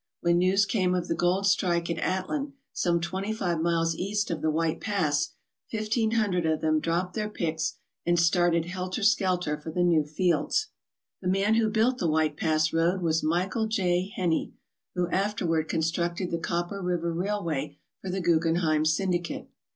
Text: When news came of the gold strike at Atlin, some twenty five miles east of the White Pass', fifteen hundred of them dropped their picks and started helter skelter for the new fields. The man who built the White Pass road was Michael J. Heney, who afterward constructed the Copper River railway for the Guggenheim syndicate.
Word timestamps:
When 0.21 0.39
news 0.39 0.65
came 0.65 0.95
of 0.95 1.07
the 1.07 1.13
gold 1.13 1.45
strike 1.45 1.87
at 1.91 1.99
Atlin, 1.99 2.53
some 2.73 2.99
twenty 2.99 3.31
five 3.31 3.61
miles 3.61 3.93
east 3.95 4.31
of 4.31 4.41
the 4.41 4.49
White 4.49 4.81
Pass', 4.81 5.35
fifteen 5.69 6.09
hundred 6.13 6.43
of 6.47 6.59
them 6.59 6.79
dropped 6.79 7.13
their 7.13 7.29
picks 7.29 7.75
and 8.03 8.19
started 8.19 8.65
helter 8.65 9.03
skelter 9.03 9.57
for 9.61 9.69
the 9.69 9.83
new 9.83 10.03
fields. 10.03 10.69
The 11.21 11.27
man 11.27 11.53
who 11.53 11.69
built 11.69 11.99
the 11.99 12.09
White 12.09 12.35
Pass 12.35 12.73
road 12.73 13.03
was 13.03 13.21
Michael 13.21 13.67
J. 13.67 14.11
Heney, 14.17 14.53
who 14.95 15.07
afterward 15.11 15.69
constructed 15.69 16.31
the 16.31 16.39
Copper 16.39 16.81
River 16.81 17.13
railway 17.13 17.77
for 18.01 18.09
the 18.09 18.21
Guggenheim 18.21 18.85
syndicate. 18.85 19.51